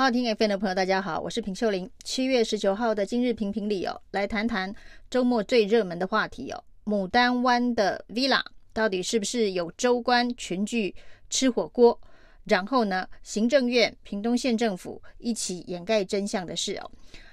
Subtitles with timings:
[0.00, 1.90] 好听 FM 的朋友，大家好，我是平秀玲。
[2.04, 4.72] 七月十九号的今日评评理哦，来谈谈
[5.10, 6.64] 周末最热门的话题哦。
[6.84, 8.40] 牡丹湾的 Villa
[8.72, 10.94] 到底是不是有州官群聚
[11.28, 12.00] 吃火锅？
[12.44, 16.88] 然后呢，行政院、屏东县政府一起掩盖真相的事哦。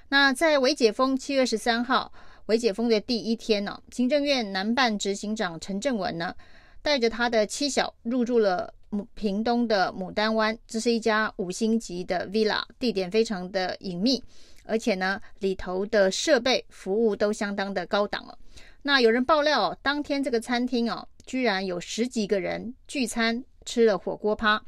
[0.08, 2.12] 那在微解封七月十三号，
[2.46, 6.34] 微解封的第一天呢、哦，行政院南办执行长陈正文呢，
[6.82, 8.74] 带着他的妻小入住了。
[9.14, 14.22] 屏东的牡丹湾，这是一家五星级的 villa，地点非常的隐秘，
[14.64, 18.36] 而且呢，里头的设备服务都相当的高档哦。
[18.82, 24.62] 那有人爆料，当天这个餐厅哦，居然有十几个人聚餐吃了火锅趴。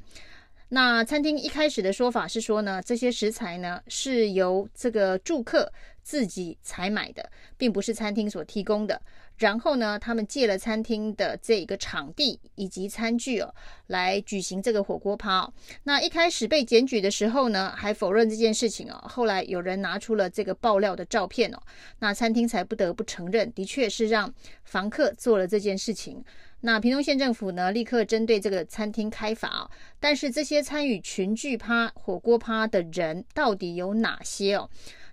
[0.70, 5.72] 那餐厅一开始的说法是说呢，这些食材呢是由这个住客
[6.02, 9.00] 自己采买的，并不是餐厅所提供的。
[9.38, 13.54] 然后呢，他们借了餐厅的这个场地以及餐具哦，
[13.86, 15.50] 来举行这个火锅趴。
[15.84, 19.00] 那一开始被检举的时候呢，还否认这件事情哦。
[19.08, 21.58] 后来有人拿出了这个爆料的照片哦，
[22.00, 24.32] 那餐厅才不得不承认，的确是让
[24.64, 26.24] 房客做了这件事情。
[26.60, 29.70] 那屏东县政府呢，立刻针对这个餐厅开罚。
[30.00, 34.68] 但是这些参与群聚趴火锅趴的人到底有哪些哦？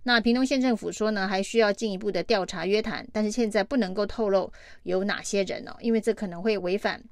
[0.07, 4.53] 那屏东县政府说呢，还需要进一步的调查约谈，但是现在不能够透露
[4.83, 7.03] 有哪些人哦，因为这可能会违反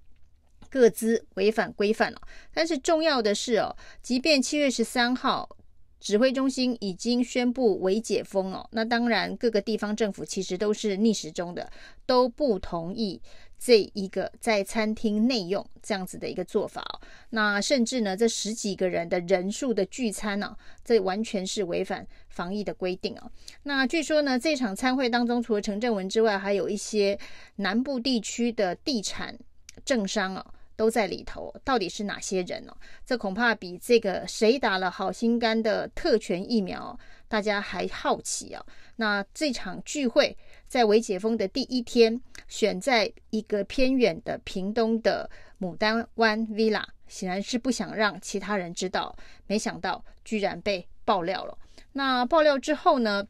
[0.70, 2.22] 各自、违反规范了。
[2.54, 5.58] 但是重要的是哦，即便七月十三号
[6.04, 11.72] 指挥中心已经宣布为解封哦，那当然各个地方政府其实都是逆时钟的，
[12.06, 13.22] 都不同意。
[13.58, 23.32] 这一个在餐厅内用这样子的一个做法哦，那甚至呢，这十几个人的人数的聚餐呢，这完全是违反防疫的规定哦。
[23.64, 27.18] 那据说呢，这场餐会当中，除了陈正文之外，还有一些
[27.56, 29.40] 南部地区的地产
[29.86, 31.54] 政商哦，都在里头。
[31.64, 32.76] 到底是哪些人呢？
[33.06, 38.66] 这恐怕比这个谁打了好心肝的特权疫苗，大家还好奇哦。
[38.96, 49.16] 那这场聚会在微解封的第一天，选在一个偏远的屏东的牡丹湾 Villa，显然是不想让其他人知道。
[49.48, 51.58] 没想到居然被爆料了。
[51.92, 53.26] 那爆料之后呢，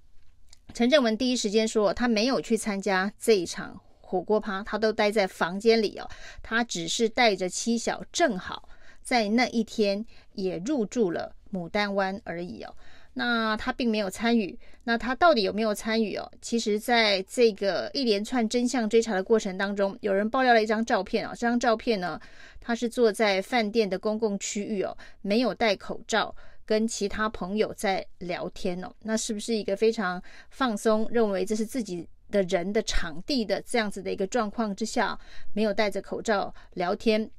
[0.74, 3.80] 陈正文第一时间说他没有去参加这一场
[4.14, 6.08] 火锅趴，他都待在房间里哦。
[6.44, 8.70] 他只是带着妻小，正好
[9.02, 12.72] 在那一天也入住了牡丹湾而已哦。
[13.16, 16.32] 那他并没有参与，那他到底有没有参与哦？
[16.42, 21.32] 其实，在这个一连串真相追查的过程当中，有人爆料了一张照片哦。
[21.32, 22.20] 这张照片呢，
[22.62, 26.36] 他是坐在饭店的公共区域哦，没有戴口罩，
[26.66, 28.92] 跟其他朋友在聊天哦。
[29.02, 35.18] 那是不是一个非常放松，认为这是自己的人的场地的这样子的一个状况之下，
[35.54, 37.30] 没有戴着口罩聊天？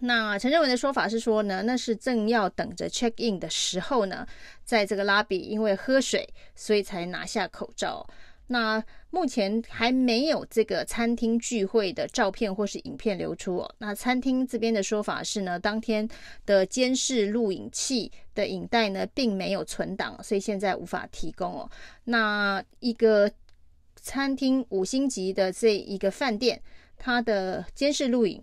[0.00, 4.26] 那陈正文的说法是说呢，那是正要等着 check in 的时候呢，
[4.64, 8.06] 在这个拉比因为喝水，所以才拿下口罩。
[8.50, 13.74] 那目前还没有这个餐厅聚会的照片或是影片流出哦。
[13.76, 16.08] 那餐厅这边的说法是呢，当天
[16.46, 21.70] 的监视录影器的影带呢，并没有存档，所以现在无法提供哦。
[22.04, 23.30] 那一个
[24.02, 26.60] 餐厅五星级的这一个饭店，
[26.96, 28.42] 它的监视录影。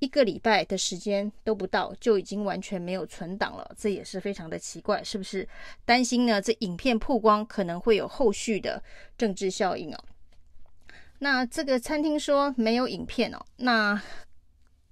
[0.00, 5.48] 一个礼拜的时间都不到，就已经完全没有存档了，这也是非常的奇怪，是不是？
[5.84, 6.40] 担心呢？
[6.40, 8.80] 这影片曝光可能会有后续的
[9.16, 9.98] 政治效应哦。
[11.18, 14.00] 那这个餐厅说没有影片哦，那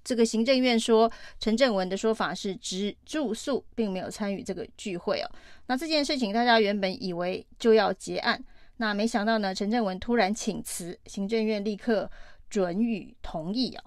[0.02, 1.08] 这个行政院说
[1.38, 5.30] 陈正文的说法是只住宿，并没有参与这个聚会哦。
[5.68, 8.42] 那这件事情大家原本以为就要结案，
[8.78, 12.10] 那没想到呢，陈正文突然请辞，行政院立刻
[12.50, 13.84] 准予同意啊。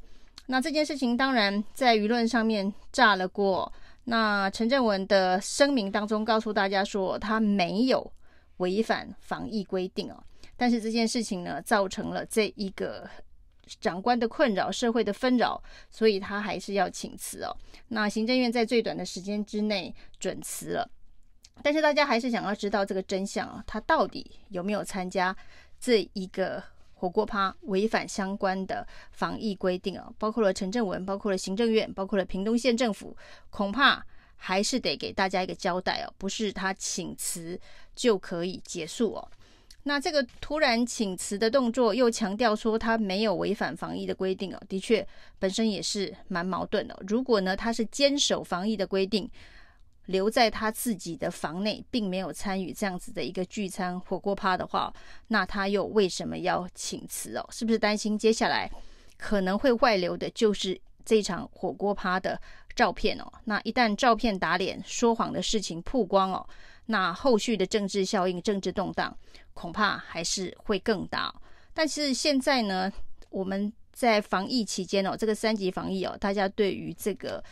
[0.47, 3.71] 那这件事情当然在舆论上面炸了锅。
[4.05, 8.11] 那陈正文的声明当中告诉大家说，他没有
[8.57, 10.23] 违反防疫规定哦。
[10.57, 13.07] 但是这件事情呢，造成了这一个
[13.79, 15.61] 长官的困扰、社会的纷扰，
[15.91, 17.55] 所以他还是要请辞哦。
[17.89, 20.89] 那行政院在最短的时间之内准辞了，
[21.63, 25.35] 但是大家还是想要知道这个真相啊，他到底有没有参加
[25.79, 26.63] 这一个？
[27.01, 33.15] 火锅趴违反相关的防疫规定啊，包括了陈正文，包括了行政院，包括了屏东县政府，
[33.49, 37.57] 恐怕还是得给大家一个交代哦，不是他请辞
[37.95, 39.31] 就可以结束哦。
[39.83, 45.07] 那这个突然请辞的动作，又强调说他没有违反防疫的规定哦，的确
[45.39, 47.01] 本身也是蛮矛盾的。
[47.07, 49.31] 如果呢，他是坚守防疫的规定。
[50.09, 54.91] 留在他自己的房内，并没有参与这样子的一个聚餐火锅趴的话，
[55.27, 57.47] 那他又为什么要请辞哦？
[57.51, 58.69] 是不是担心接下来
[59.17, 62.41] 可能会外流的，就是这场火锅趴的
[62.75, 63.31] 照片哦。
[63.45, 66.43] 那一旦照片打脸，说谎的事情曝光哦，
[66.87, 69.15] 那后续的政治效应、政治动荡
[69.53, 71.31] 恐怕还是会更大。
[71.71, 72.91] 但是现在呢，
[73.29, 77.43] 我们在防疫期间哦，这个三级防疫哦，大家对于这个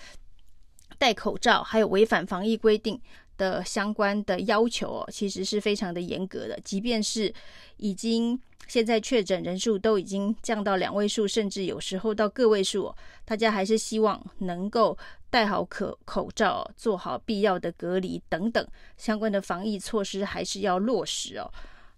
[0.98, 3.00] 戴口罩还有违反防疫规定
[3.38, 6.60] 的相关的要求哦，其实是非常的严格的。
[6.64, 7.34] 即便是
[7.78, 14.98] 已经现在确诊人数都已经降到两位数，甚至有时候到个位数哦，大家还是希望能够
[15.30, 18.68] 戴好口口罩，做好必要的隔离等等
[18.98, 21.50] 相关的防疫措施，还是要落实哦，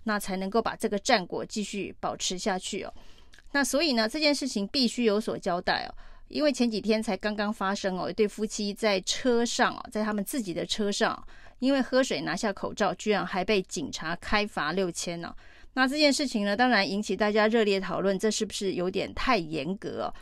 [0.04, 2.94] 那才能够把这个战果继续保持下去哦。
[3.54, 5.96] 那所以呢，这件事情必须有所交代哦。
[6.30, 11.22] 因为前几天才刚刚发生哦，一对夫妻在车上哦，在他们自己的车上，
[11.60, 15.36] 因为喝水拿下口罩，居然还被警察开罚六千呢。
[15.74, 20.14] 那这件事情呢，当然引起大家热烈讨论，这是不是有点太严格？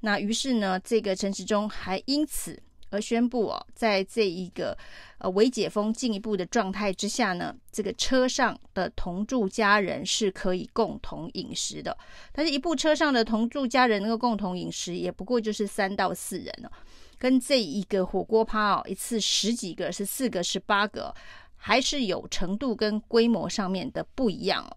[0.00, 2.60] 那于是呢，这个陈时中还因此。
[2.90, 4.76] 而宣布哦，在这一个
[5.18, 11.96] 呃未解封进一步的状态之下呢，这个车上的同住家人是可以共同饮食的。
[12.32, 16.70] 但是，一部车上的同住家人能够共同饮食，也不过就是三到四人哦，
[17.18, 21.14] 跟这一个火锅趴哦，一次十几个，是四个、十八个，
[21.56, 24.76] 还是有程度跟规模上面的不一样哦。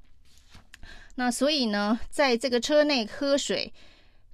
[1.16, 3.74] 那所以呢，在这个车内喝水、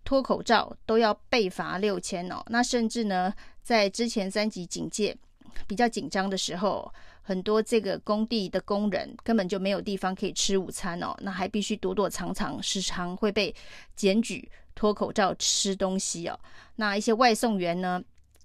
[0.03, 2.43] 脱口罩都要被罚六千哦。
[2.47, 3.33] 那甚至呢，
[3.65, 5.17] 在之前三级警戒
[5.65, 13.53] 比较紧张的时候，很多这个工地的工人根本就没有地方可以吃午餐哦，那还必须躲躲藏藏，时常会被
[13.95, 16.39] 检举脱口罩吃东西哦。
[16.75, 17.99] 那一些外送员呢，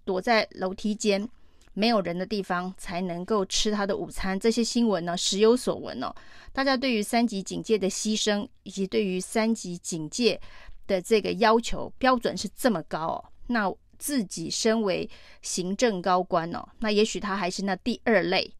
[0.06, 1.28] 躲在楼梯间
[1.75, 4.40] 没有人的地方才能够吃他的午餐。
[4.40, 6.11] 这些新闻呢，时有所闻哦。
[6.50, 10.40] 大家对于三级警戒的牺牲，以及对于三级警戒
[10.87, 13.70] 的这个要求标准是这么高哦，那。
[14.00, 15.08] 自己身为
[15.43, 18.50] 行政高官哦，那也许他还是那第二类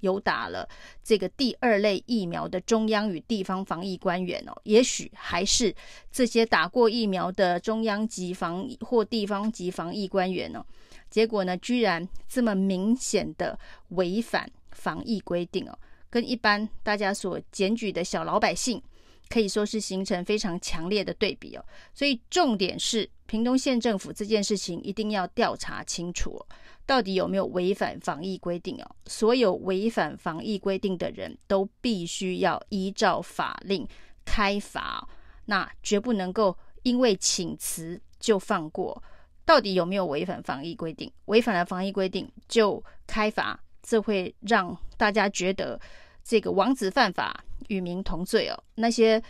[0.00, 0.66] 有打了
[1.04, 5.72] 这个第二类疫苗的中央与地方防疫官员哦，也许还是
[6.10, 10.64] 这些打过疫苗的中央级防疫或地方级防疫官员哦，
[11.10, 13.58] 结果呢，居然这么明显的
[13.90, 15.78] 违反防疫规定哦，
[16.08, 18.82] 跟一般大家所检举的小老百姓。
[19.28, 21.64] 可以说是形成非常强烈的对比哦，
[21.94, 26.38] 所以重点是屏东县政府这件事情一定要调查清楚，
[26.84, 28.96] 到底有没有违反防疫规定哦？
[29.06, 33.88] 所有违反防疫规定的人都必须要依照法令
[34.22, 35.08] 开罚，
[35.46, 39.02] 那绝不能够因为请辞就放过。
[39.46, 41.10] 到底有没有违反防疫规定？
[41.24, 45.80] 违反了防疫规定就开罚，这会让大家觉得
[46.22, 47.42] 这个王子犯法。
[47.68, 49.22] 与民同罪哦，那些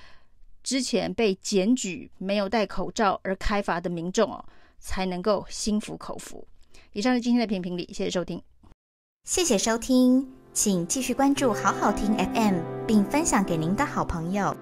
[0.63, 4.45] 之前被检举没有戴口罩而开罚的民众哦，
[4.79, 6.47] 才能够心服口服。
[6.93, 8.43] 以上是今天的评评理，谢谢收听，
[9.25, 14.57] 谢谢收听，请继续关注好好听 FM，并分享给您的好朋友。